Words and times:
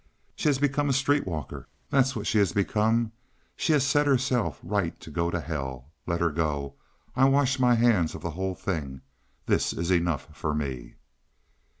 She 0.35 0.49
has 0.49 0.57
become 0.57 0.89
a 0.89 0.93
street 0.93 1.27
walker, 1.27 1.67
that's 1.91 2.15
what 2.15 2.25
she 2.25 2.39
has 2.39 2.53
become. 2.53 3.11
She 3.55 3.71
has 3.73 3.85
set 3.85 4.07
herself 4.07 4.59
right 4.63 4.99
to 4.99 5.11
go 5.11 5.29
to 5.29 5.39
hell. 5.39 5.91
Let 6.07 6.21
her 6.21 6.31
go. 6.31 6.73
I 7.15 7.25
wash 7.25 7.59
my 7.59 7.75
hands 7.75 8.15
of 8.15 8.23
the 8.23 8.31
whole 8.31 8.55
thing. 8.55 9.01
This 9.45 9.73
is 9.73 9.91
enough 9.91 10.29
for 10.35 10.55
me." 10.55 10.95